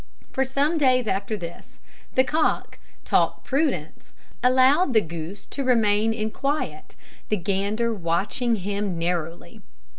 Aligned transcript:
For 0.31 0.43
some 0.43 0.79
days 0.79 1.07
after 1.07 1.37
this, 1.37 1.79
the 2.15 2.23
cock, 2.23 2.79
taught 3.05 3.43
prudence, 3.43 4.13
allowed 4.43 4.93
the 4.93 5.01
goose 5.01 5.45
to 5.45 5.63
remain 5.63 6.11
in 6.11 6.31
quiet, 6.31 6.95
the 7.29 7.37
gander 7.37 7.93
watching 7.93 8.55
him 8.55 8.97
narrowly. 8.97 9.61